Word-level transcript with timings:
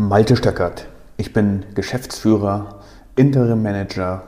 Malte 0.00 0.36
Stöckert. 0.36 0.86
Ich 1.16 1.32
bin 1.32 1.64
Geschäftsführer, 1.74 2.78
Interim 3.16 3.64
Manager, 3.64 4.22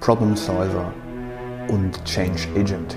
Problem 0.00 0.34
Solver 0.34 0.92
und 1.68 2.04
Change 2.04 2.48
Agent. 2.56 2.96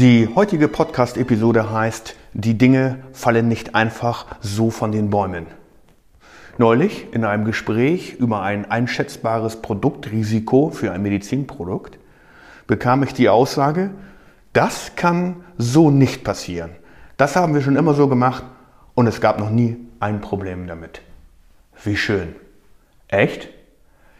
Die 0.00 0.28
heutige 0.32 0.68
Podcast-Episode 0.68 1.72
heißt 1.72 2.14
Die 2.32 2.56
Dinge 2.56 3.00
fallen 3.10 3.48
nicht 3.48 3.74
einfach 3.74 4.26
so 4.40 4.70
von 4.70 4.92
den 4.92 5.10
Bäumen. 5.10 5.46
Neulich 6.56 7.12
in 7.12 7.24
einem 7.24 7.44
Gespräch 7.44 8.14
über 8.14 8.42
ein 8.42 8.70
einschätzbares 8.70 9.60
Produktrisiko 9.60 10.70
für 10.70 10.92
ein 10.92 11.02
Medizinprodukt 11.02 11.98
bekam 12.68 13.02
ich 13.02 13.12
die 13.12 13.28
Aussage, 13.28 13.90
das 14.52 14.92
kann 14.94 15.42
so 15.56 15.90
nicht 15.90 16.22
passieren. 16.22 16.70
Das 17.16 17.34
haben 17.34 17.52
wir 17.52 17.60
schon 17.60 17.74
immer 17.74 17.94
so 17.94 18.06
gemacht 18.06 18.44
und 18.94 19.08
es 19.08 19.20
gab 19.20 19.40
noch 19.40 19.50
nie 19.50 19.78
ein 19.98 20.20
Problem 20.20 20.68
damit. 20.68 21.02
Wie 21.82 21.96
schön. 21.96 22.36
Echt? 23.08 23.48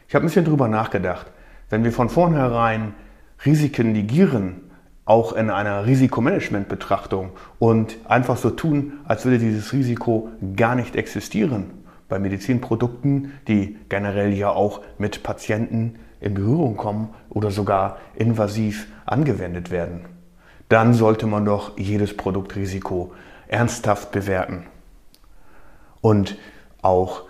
Ich 0.08 0.16
habe 0.16 0.24
ein 0.24 0.26
bisschen 0.26 0.44
drüber 0.44 0.66
nachgedacht. 0.66 1.28
Wenn 1.70 1.84
wir 1.84 1.92
von 1.92 2.08
vornherein 2.08 2.94
Risiken 3.46 3.92
negieren, 3.92 4.67
auch 5.08 5.32
in 5.32 5.48
einer 5.48 5.86
Risikomanagement-Betrachtung 5.86 7.30
und 7.58 7.96
einfach 8.04 8.36
so 8.36 8.50
tun, 8.50 8.92
als 9.04 9.24
würde 9.24 9.38
dieses 9.38 9.72
Risiko 9.72 10.28
gar 10.54 10.74
nicht 10.74 10.96
existieren. 10.96 11.70
Bei 12.10 12.18
Medizinprodukten, 12.18 13.32
die 13.48 13.78
generell 13.88 14.34
ja 14.34 14.50
auch 14.50 14.82
mit 14.98 15.22
Patienten 15.22 15.94
in 16.20 16.34
Berührung 16.34 16.76
kommen 16.76 17.08
oder 17.30 17.50
sogar 17.50 17.96
invasiv 18.16 18.86
angewendet 19.06 19.70
werden. 19.70 20.04
Dann 20.68 20.92
sollte 20.92 21.26
man 21.26 21.46
doch 21.46 21.78
jedes 21.78 22.14
Produktrisiko 22.14 23.12
ernsthaft 23.46 24.12
bewerten. 24.12 24.66
Und 26.02 26.36
auch 26.82 27.22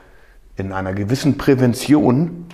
in 0.56 0.72
einer 0.72 0.95
gewissen 0.95 1.39
Prävention 1.39 2.47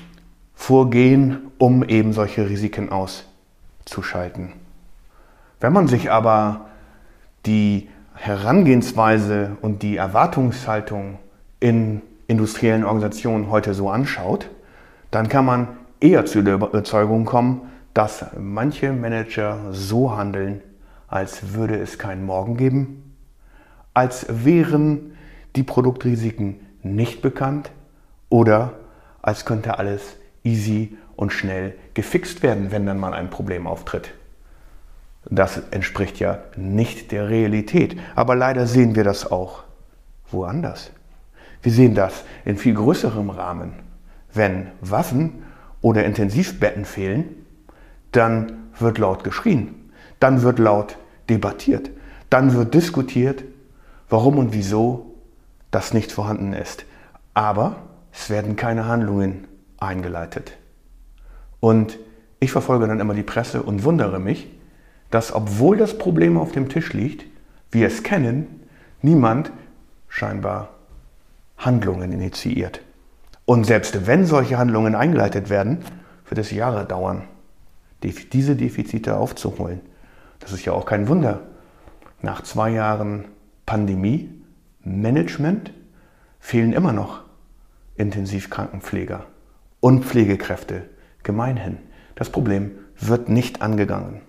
vorgehen, 0.52 1.50
um 1.56 1.82
eben 1.82 2.12
solche 2.12 2.46
Risiken 2.46 2.90
auszuschalten. 2.90 4.63
Wenn 5.60 5.72
man 5.72 5.88
sich 5.88 6.10
aber 6.10 6.66
die 7.46 7.88
Herangehensweise 8.14 9.56
und 9.60 9.82
die 9.82 9.96
Erwartungshaltung 9.96 11.18
in 11.60 12.02
industriellen 12.26 12.84
Organisationen 12.84 13.50
heute 13.50 13.74
so 13.74 13.90
anschaut, 13.90 14.50
dann 15.10 15.28
kann 15.28 15.44
man 15.44 15.68
eher 16.00 16.26
zu 16.26 16.42
der 16.42 16.54
Überzeugung 16.54 17.24
kommen, 17.24 17.70
dass 17.92 18.26
manche 18.38 18.92
Manager 18.92 19.72
so 19.72 20.16
handeln, 20.16 20.60
als 21.08 21.54
würde 21.54 21.76
es 21.76 21.98
keinen 21.98 22.24
Morgen 22.24 22.56
geben, 22.56 23.14
als 23.94 24.26
wären 24.28 25.16
die 25.54 25.62
Produktrisiken 25.62 26.60
nicht 26.82 27.22
bekannt 27.22 27.70
oder 28.28 28.72
als 29.22 29.44
könnte 29.44 29.78
alles 29.78 30.16
easy 30.42 30.96
und 31.16 31.32
schnell 31.32 31.74
gefixt 31.94 32.42
werden, 32.42 32.72
wenn 32.72 32.86
dann 32.86 32.98
mal 32.98 33.14
ein 33.14 33.30
Problem 33.30 33.66
auftritt. 33.66 34.12
Das 35.30 35.60
entspricht 35.70 36.18
ja 36.18 36.38
nicht 36.56 37.12
der 37.12 37.28
Realität. 37.28 37.98
Aber 38.14 38.34
leider 38.34 38.66
sehen 38.66 38.94
wir 38.94 39.04
das 39.04 39.30
auch 39.30 39.64
woanders. 40.30 40.90
Wir 41.62 41.72
sehen 41.72 41.94
das 41.94 42.24
in 42.44 42.58
viel 42.58 42.74
größerem 42.74 43.30
Rahmen. 43.30 43.72
Wenn 44.32 44.68
Waffen 44.80 45.44
oder 45.80 46.04
Intensivbetten 46.04 46.84
fehlen, 46.84 47.46
dann 48.12 48.70
wird 48.78 48.98
laut 48.98 49.24
geschrien, 49.24 49.90
dann 50.20 50.42
wird 50.42 50.58
laut 50.58 50.96
debattiert, 51.28 51.90
dann 52.30 52.54
wird 52.54 52.74
diskutiert, 52.74 53.44
warum 54.08 54.38
und 54.38 54.52
wieso 54.52 55.14
das 55.70 55.94
nicht 55.94 56.12
vorhanden 56.12 56.52
ist. 56.52 56.84
Aber 57.32 57.76
es 58.12 58.30
werden 58.30 58.56
keine 58.56 58.86
Handlungen 58.86 59.46
eingeleitet. 59.78 60.56
Und 61.60 61.98
ich 62.40 62.52
verfolge 62.52 62.86
dann 62.86 63.00
immer 63.00 63.14
die 63.14 63.22
Presse 63.22 63.62
und 63.62 63.84
wundere 63.84 64.20
mich, 64.20 64.48
dass 65.14 65.32
obwohl 65.32 65.76
das 65.76 65.96
Problem 65.96 66.36
auf 66.36 66.50
dem 66.50 66.68
Tisch 66.68 66.92
liegt, 66.92 67.24
wir 67.70 67.86
es 67.86 68.02
kennen, 68.02 68.66
niemand 69.00 69.52
scheinbar 70.08 70.70
Handlungen 71.56 72.10
initiiert. 72.10 72.80
Und 73.44 73.62
selbst 73.62 74.08
wenn 74.08 74.26
solche 74.26 74.58
Handlungen 74.58 74.96
eingeleitet 74.96 75.50
werden, 75.50 75.84
wird 76.28 76.40
es 76.40 76.50
Jahre 76.50 76.84
dauern, 76.84 77.28
diese 78.02 78.56
Defizite 78.56 79.16
aufzuholen. 79.16 79.82
Das 80.40 80.50
ist 80.50 80.64
ja 80.64 80.72
auch 80.72 80.84
kein 80.84 81.06
Wunder. 81.06 81.42
Nach 82.20 82.42
zwei 82.42 82.70
Jahren 82.70 83.26
Pandemie, 83.66 84.30
Management 84.82 85.72
fehlen 86.40 86.72
immer 86.72 86.92
noch 86.92 87.22
Intensivkrankenpfleger 87.94 89.26
und 89.78 90.04
Pflegekräfte 90.04 90.90
gemeinhin. 91.22 91.78
Das 92.16 92.30
Problem 92.30 92.72
wird 92.98 93.28
nicht 93.28 93.62
angegangen. 93.62 94.20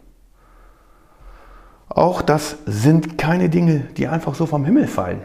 Auch 1.89 2.21
das 2.21 2.57
sind 2.65 3.17
keine 3.17 3.49
Dinge, 3.49 3.81
die 3.97 4.07
einfach 4.07 4.35
so 4.35 4.45
vom 4.45 4.65
Himmel 4.65 4.87
fallen, 4.87 5.21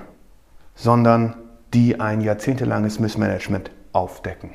sondern 0.75 1.35
die 1.75 2.01
ein 2.01 2.21
jahrzehntelanges 2.21 3.01
Missmanagement 3.01 3.71
aufdecken, 3.93 4.51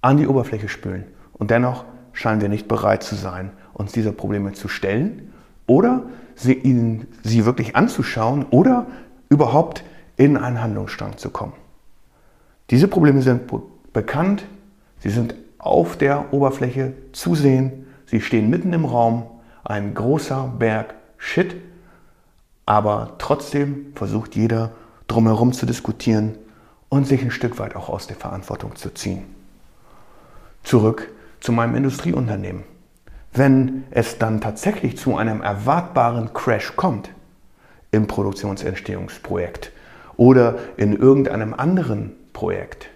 an 0.00 0.16
die 0.16 0.26
Oberfläche 0.26 0.68
spülen. 0.68 1.04
Und 1.32 1.50
dennoch 1.50 1.84
scheinen 2.12 2.40
wir 2.40 2.48
nicht 2.48 2.68
bereit 2.68 3.02
zu 3.02 3.14
sein, 3.14 3.52
uns 3.74 3.92
dieser 3.92 4.12
Probleme 4.12 4.52
zu 4.52 4.68
stellen 4.68 5.32
oder 5.66 6.04
sie, 6.34 6.54
ihnen, 6.54 7.08
sie 7.22 7.44
wirklich 7.44 7.76
anzuschauen 7.76 8.46
oder 8.50 8.86
überhaupt 9.28 9.84
in 10.16 10.36
einen 10.36 10.62
Handlungsstrang 10.62 11.18
zu 11.18 11.30
kommen. 11.30 11.52
Diese 12.70 12.88
Probleme 12.88 13.22
sind 13.22 13.42
bekannt, 13.92 14.44
sie 15.00 15.10
sind 15.10 15.34
auf 15.58 15.96
der 15.96 16.32
Oberfläche 16.32 16.94
zu 17.12 17.34
sehen, 17.34 17.86
sie 18.06 18.20
stehen 18.20 18.48
mitten 18.48 18.72
im 18.72 18.84
Raum, 18.84 19.24
ein 19.64 19.94
großer 19.94 20.52
Berg 20.58 20.94
Shit, 21.26 21.56
aber 22.66 23.16
trotzdem 23.18 23.92
versucht 23.96 24.36
jeder 24.36 24.70
drumherum 25.08 25.52
zu 25.52 25.66
diskutieren 25.66 26.38
und 26.88 27.06
sich 27.08 27.20
ein 27.20 27.32
Stück 27.32 27.58
weit 27.58 27.74
auch 27.74 27.88
aus 27.88 28.06
der 28.06 28.16
Verantwortung 28.16 28.76
zu 28.76 28.94
ziehen. 28.94 29.24
Zurück 30.62 31.10
zu 31.40 31.50
meinem 31.50 31.74
Industrieunternehmen. 31.74 32.62
Wenn 33.32 33.84
es 33.90 34.18
dann 34.18 34.40
tatsächlich 34.40 34.96
zu 34.98 35.16
einem 35.16 35.42
erwartbaren 35.42 36.32
Crash 36.32 36.76
kommt 36.76 37.10
im 37.90 38.06
Produktionsentstehungsprojekt 38.06 39.72
oder 40.16 40.58
in 40.76 40.96
irgendeinem 40.96 41.54
anderen 41.54 42.12
Projekt, 42.32 42.88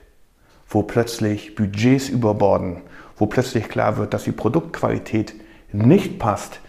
wo 0.68 0.84
plötzlich 0.84 1.56
Budgets 1.56 2.08
überborden, 2.08 2.82
wo 3.16 3.26
plötzlich 3.26 3.68
klar 3.68 3.96
wird, 3.96 4.14
dass 4.14 4.22
die 4.22 4.32
Produktqualität 4.32 5.34
nicht 5.72 6.20
passt, 6.20 6.60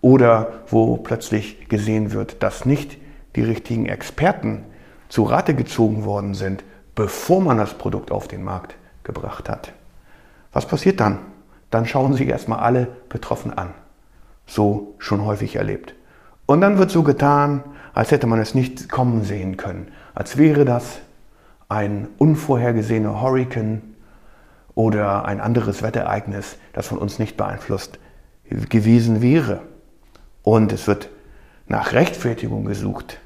oder 0.00 0.52
wo 0.68 0.96
plötzlich 0.96 1.68
gesehen 1.68 2.12
wird, 2.12 2.42
dass 2.42 2.64
nicht 2.64 2.98
die 3.36 3.42
richtigen 3.42 3.86
Experten 3.86 4.64
zu 5.08 5.24
Rate 5.24 5.54
gezogen 5.54 6.04
worden 6.04 6.34
sind, 6.34 6.64
bevor 6.94 7.40
man 7.40 7.58
das 7.58 7.74
Produkt 7.74 8.10
auf 8.10 8.28
den 8.28 8.42
Markt 8.42 8.76
gebracht 9.04 9.48
hat. 9.48 9.72
Was 10.52 10.66
passiert 10.66 11.00
dann? 11.00 11.18
Dann 11.70 11.86
schauen 11.86 12.14
sich 12.14 12.28
erstmal 12.28 12.60
alle 12.60 12.88
betroffen 13.08 13.52
an. 13.56 13.70
So 14.46 14.94
schon 14.98 15.24
häufig 15.24 15.56
erlebt. 15.56 15.94
Und 16.46 16.60
dann 16.60 16.78
wird 16.78 16.90
so 16.90 17.04
getan, 17.04 17.62
als 17.94 18.10
hätte 18.10 18.26
man 18.26 18.40
es 18.40 18.54
nicht 18.54 18.88
kommen 18.88 19.22
sehen 19.24 19.56
können. 19.56 19.88
Als 20.14 20.36
wäre 20.36 20.64
das 20.64 20.98
ein 21.68 22.08
unvorhergesehener 22.18 23.20
Hurrikan 23.20 23.82
oder 24.74 25.24
ein 25.24 25.40
anderes 25.40 25.82
Wetterereignis, 25.82 26.56
das 26.72 26.88
von 26.88 26.98
uns 26.98 27.18
nicht 27.18 27.36
beeinflusst 27.36 27.98
gewesen 28.68 29.22
wäre. 29.22 29.60
Und 30.42 30.72
es 30.72 30.86
wird 30.86 31.10
nach 31.68 31.92
Rechtfertigung 31.92 32.64
gesucht, 32.64 33.20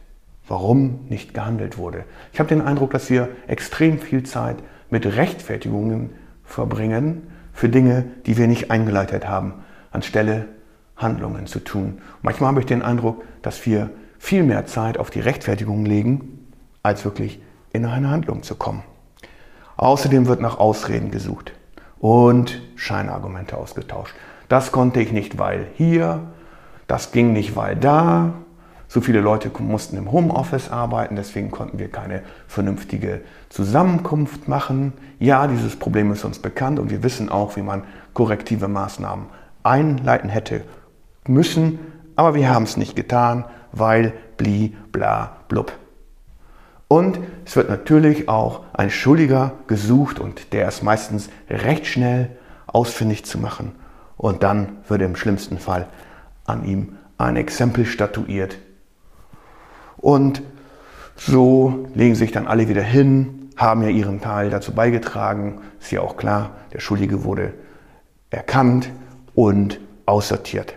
warum 0.48 1.00
nicht 1.08 1.34
gehandelt 1.34 1.78
wurde. 1.78 2.04
Ich 2.32 2.38
habe 2.38 2.48
den 2.48 2.60
Eindruck, 2.60 2.90
dass 2.90 3.10
wir 3.10 3.28
extrem 3.46 3.98
viel 3.98 4.24
Zeit 4.24 4.56
mit 4.90 5.06
Rechtfertigungen 5.06 6.10
verbringen 6.44 7.22
für 7.52 7.68
Dinge, 7.68 8.04
die 8.26 8.36
wir 8.36 8.46
nicht 8.46 8.70
eingeleitet 8.70 9.26
haben, 9.26 9.54
anstelle 9.90 10.46
Handlungen 10.96 11.46
zu 11.46 11.60
tun. 11.60 12.00
Manchmal 12.22 12.48
habe 12.48 12.60
ich 12.60 12.66
den 12.66 12.82
Eindruck, 12.82 13.22
dass 13.42 13.64
wir 13.66 13.90
viel 14.18 14.42
mehr 14.42 14.66
Zeit 14.66 14.98
auf 14.98 15.10
die 15.10 15.20
Rechtfertigung 15.20 15.84
legen, 15.84 16.48
als 16.82 17.04
wirklich 17.04 17.40
in 17.72 17.84
eine 17.84 18.10
Handlung 18.10 18.42
zu 18.42 18.54
kommen. 18.54 18.82
Außerdem 19.76 20.26
wird 20.26 20.40
nach 20.40 20.58
Ausreden 20.58 21.10
gesucht 21.10 21.52
und 21.98 22.62
Scheinargumente 22.76 23.56
ausgetauscht. 23.56 24.14
Das 24.48 24.72
konnte 24.72 25.00
ich 25.00 25.10
nicht, 25.10 25.38
weil 25.38 25.66
hier, 25.74 26.20
das 26.86 27.12
ging 27.12 27.32
nicht, 27.32 27.56
weil 27.56 27.76
da, 27.76 28.34
So 28.94 29.00
viele 29.00 29.20
Leute 29.20 29.50
mussten 29.58 29.96
im 29.96 30.12
Homeoffice 30.12 30.70
arbeiten, 30.70 31.16
deswegen 31.16 31.50
konnten 31.50 31.80
wir 31.80 31.90
keine 31.90 32.22
vernünftige 32.46 33.22
Zusammenkunft 33.48 34.46
machen. 34.46 34.92
Ja, 35.18 35.48
dieses 35.48 35.74
Problem 35.76 36.12
ist 36.12 36.24
uns 36.24 36.38
bekannt 36.38 36.78
und 36.78 36.90
wir 36.90 37.02
wissen 37.02 37.28
auch, 37.28 37.56
wie 37.56 37.62
man 37.62 37.82
korrektive 38.12 38.68
Maßnahmen 38.68 39.26
einleiten 39.64 40.30
hätte 40.30 40.62
müssen, 41.26 41.80
aber 42.14 42.36
wir 42.36 42.48
haben 42.48 42.62
es 42.62 42.76
nicht 42.76 42.94
getan, 42.94 43.44
weil 43.72 44.12
bli, 44.36 44.76
bla, 44.92 45.38
blub. 45.48 45.72
Und 46.86 47.18
es 47.44 47.56
wird 47.56 47.70
natürlich 47.70 48.28
auch 48.28 48.60
ein 48.74 48.90
Schuldiger 48.90 49.54
gesucht 49.66 50.20
und 50.20 50.52
der 50.52 50.68
ist 50.68 50.84
meistens 50.84 51.30
recht 51.50 51.86
schnell 51.86 52.36
ausfindig 52.68 53.24
zu 53.24 53.38
machen. 53.38 53.72
Und 54.16 54.44
dann 54.44 54.76
wird 54.86 55.02
im 55.02 55.16
schlimmsten 55.16 55.58
Fall 55.58 55.88
an 56.44 56.64
ihm 56.64 56.96
ein 57.18 57.36
Exempel 57.36 57.86
statuiert. 57.86 58.58
Und 59.96 60.42
so 61.16 61.88
legen 61.94 62.14
sich 62.14 62.32
dann 62.32 62.46
alle 62.46 62.68
wieder 62.68 62.82
hin, 62.82 63.50
haben 63.56 63.82
ja 63.82 63.88
ihren 63.88 64.20
Teil 64.20 64.50
dazu 64.50 64.72
beigetragen. 64.72 65.60
Ist 65.80 65.92
ja 65.92 66.00
auch 66.00 66.16
klar, 66.16 66.50
der 66.72 66.80
Schuldige 66.80 67.24
wurde 67.24 67.54
erkannt 68.30 68.90
und 69.34 69.80
aussortiert. 70.06 70.74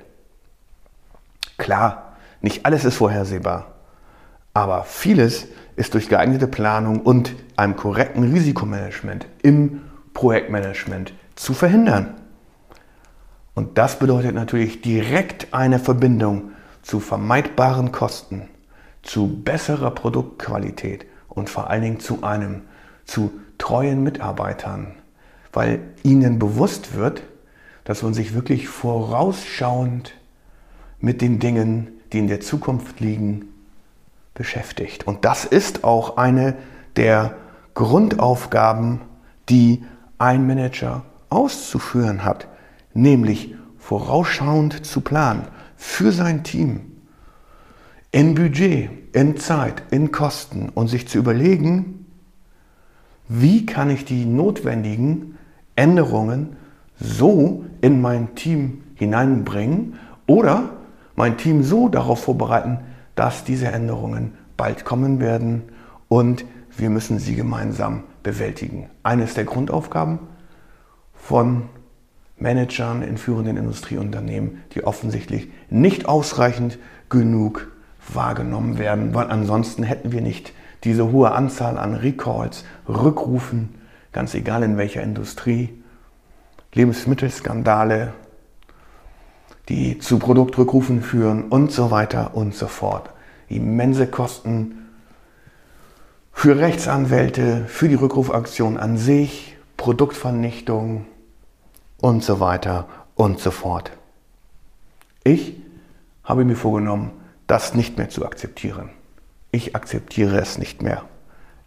Klar, 1.57 2.13
nicht 2.41 2.65
alles 2.65 2.85
ist 2.85 2.95
vorhersehbar, 2.95 3.73
aber 4.53 4.83
vieles 4.83 5.47
ist 5.75 5.93
durch 5.93 6.07
geeignete 6.07 6.47
Planung 6.47 7.01
und 7.01 7.35
einem 7.55 7.75
korrekten 7.75 8.31
Risikomanagement 8.31 9.27
im 9.41 9.81
Projektmanagement 10.13 11.13
zu 11.35 11.53
verhindern. 11.53 12.15
Und 13.57 13.79
das 13.79 13.97
bedeutet 13.97 14.35
natürlich 14.35 14.83
direkt 14.83 15.51
eine 15.51 15.79
Verbindung 15.79 16.51
zu 16.83 16.99
vermeidbaren 16.99 17.91
Kosten, 17.91 18.49
zu 19.01 19.41
besserer 19.41 19.89
Produktqualität 19.89 21.07
und 21.27 21.49
vor 21.49 21.67
allen 21.67 21.81
Dingen 21.81 21.99
zu 21.99 22.21
einem, 22.21 22.61
zu 23.05 23.31
treuen 23.57 24.03
Mitarbeitern, 24.03 24.93
weil 25.53 25.79
ihnen 26.03 26.37
bewusst 26.37 26.93
wird, 26.93 27.23
dass 27.83 28.03
man 28.03 28.13
sich 28.13 28.35
wirklich 28.35 28.67
vorausschauend 28.67 30.13
mit 30.99 31.21
den 31.21 31.39
Dingen, 31.39 31.87
die 32.13 32.19
in 32.19 32.27
der 32.27 32.41
Zukunft 32.41 32.99
liegen, 32.99 33.47
beschäftigt. 34.35 35.07
Und 35.07 35.25
das 35.25 35.45
ist 35.45 35.83
auch 35.83 36.17
eine 36.17 36.53
der 36.95 37.35
Grundaufgaben, 37.73 39.01
die 39.49 39.83
ein 40.19 40.45
Manager 40.45 41.01
auszuführen 41.31 42.23
hat, 42.23 42.47
nämlich 42.97 43.55
vorausschauend 43.77 44.85
zu 44.85 45.01
planen 45.01 45.43
für 45.77 46.11
sein 46.11 46.43
Team, 46.43 46.81
in 48.11 48.35
Budget, 48.35 48.89
in 49.13 49.37
Zeit, 49.37 49.83
in 49.91 50.11
Kosten 50.11 50.69
und 50.69 50.87
sich 50.87 51.07
zu 51.07 51.17
überlegen, 51.17 52.05
wie 53.29 53.65
kann 53.65 53.89
ich 53.89 54.05
die 54.05 54.25
notwendigen 54.25 55.37
Änderungen 55.75 56.55
so 56.99 57.65
in 57.81 58.01
mein 58.01 58.35
Team 58.35 58.83
hineinbringen 58.95 59.95
oder 60.25 60.69
mein 61.15 61.37
Team 61.37 61.63
so 61.63 61.89
darauf 61.89 62.23
vorbereiten, 62.23 62.79
dass 63.15 63.43
diese 63.43 63.67
Änderungen 63.67 64.33
bald 64.55 64.85
kommen 64.85 65.19
werden 65.19 65.63
und 66.07 66.45
wir 66.75 66.89
müssen 66.89 67.19
sie 67.19 67.35
gemeinsam 67.35 68.03
bewältigen. 68.23 68.89
Eines 69.03 69.33
der 69.33 69.45
Grundaufgaben 69.45 70.19
von 71.13 71.63
Managern 72.39 73.01
in 73.01 73.17
führenden 73.17 73.57
Industrieunternehmen, 73.57 74.63
die 74.73 74.83
offensichtlich 74.83 75.49
nicht 75.69 76.07
ausreichend 76.07 76.77
genug 77.09 77.71
wahrgenommen 78.13 78.77
werden, 78.77 79.13
weil 79.13 79.29
ansonsten 79.29 79.83
hätten 79.83 80.11
wir 80.11 80.21
nicht 80.21 80.53
diese 80.83 81.11
hohe 81.11 81.31
Anzahl 81.31 81.77
an 81.77 81.95
Recalls, 81.95 82.63
Rückrufen, 82.87 83.75
ganz 84.13 84.33
egal 84.35 84.63
in 84.63 84.77
welcher 84.77 85.01
Industrie, 85.01 85.83
Lebensmittelskandale, 86.73 88.13
die 89.69 89.97
zu 89.99 90.19
Produktrückrufen 90.19 91.01
führen 91.01 91.45
und 91.45 91.71
so 91.71 91.91
weiter 91.91 92.35
und 92.35 92.53
so 92.55 92.67
fort. 92.67 93.09
Immense 93.49 94.07
Kosten 94.07 94.87
für 96.31 96.59
Rechtsanwälte, 96.59 97.65
für 97.67 97.89
die 97.89 97.95
Rückrufaktion 97.95 98.77
an 98.77 98.97
sich, 98.97 99.57
Produktvernichtung 99.75 101.05
und 102.01 102.23
so 102.23 102.39
weiter 102.39 102.87
und 103.15 103.39
so 103.39 103.51
fort. 103.51 103.91
Ich 105.23 105.55
habe 106.23 106.45
mir 106.45 106.55
vorgenommen, 106.55 107.11
das 107.47 107.73
nicht 107.73 107.97
mehr 107.97 108.09
zu 108.09 108.25
akzeptieren. 108.25 108.89
Ich 109.51 109.75
akzeptiere 109.75 110.39
es 110.39 110.57
nicht 110.57 110.81
mehr. 110.81 111.03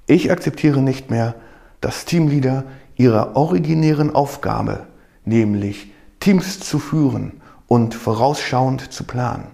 Ich 0.06 0.30
akzeptiere 0.30 0.80
nicht 0.82 1.10
mehr, 1.10 1.34
dass 1.80 2.04
Teamleader 2.04 2.64
ihrer 2.96 3.36
originären 3.36 4.14
Aufgabe, 4.14 4.86
nämlich 5.24 5.92
Teams 6.20 6.60
zu 6.60 6.78
führen 6.78 7.40
und 7.66 7.94
vorausschauend 7.94 8.92
zu 8.92 9.04
planen, 9.04 9.46